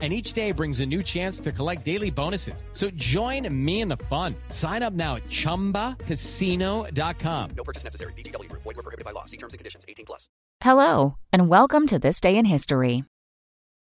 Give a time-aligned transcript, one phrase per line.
[0.00, 2.64] And each day brings a new chance to collect daily bonuses.
[2.72, 4.34] So join me in the fun.
[4.48, 7.50] Sign up now at chumbacasino.com.
[7.54, 8.14] No purchase necessary.
[8.14, 8.62] VGW Group.
[8.62, 9.26] Void were prohibited by law.
[9.26, 9.84] See terms and conditions.
[9.86, 10.30] 18 plus.
[10.62, 13.04] Hello, and welcome to This Day in History.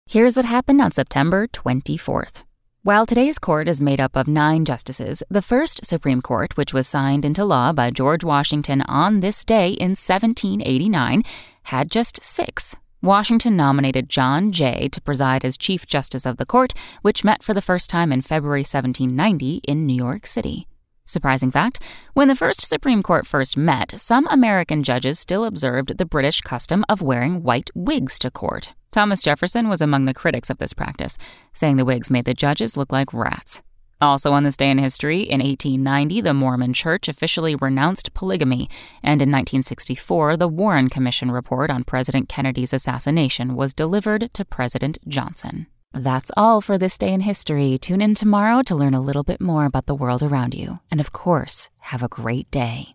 [0.07, 2.45] Here's what happened on September 24th.
[2.83, 6.89] While today's court is made up of nine justices, the first Supreme Court, which was
[6.89, 11.23] signed into law by George Washington on this day in 1789,
[11.65, 12.77] had just six.
[13.03, 17.55] Washington nominated John Jay to preside as Chief Justice of the court, which met for
[17.55, 20.67] the first time in February 1790 in New York City.
[21.07, 21.81] Surprising fact
[22.13, 26.85] when the first Supreme Court first met, some American judges still observed the British custom
[26.91, 28.75] of wearing white wigs to court.
[28.93, 31.17] Thomas Jefferson was among the critics of this practice,
[31.55, 33.63] saying the wigs made the judges look like rats.
[34.01, 38.71] Also, on this day in history, in 1890, the Mormon Church officially renounced polygamy,
[39.03, 44.97] and in 1964, the Warren Commission report on President Kennedy's assassination was delivered to President
[45.07, 45.67] Johnson.
[45.93, 47.77] That's all for this day in history.
[47.77, 50.79] Tune in tomorrow to learn a little bit more about the world around you.
[50.91, 52.95] And of course, have a great day.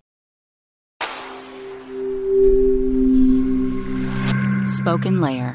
[4.65, 5.54] Spoken Layer.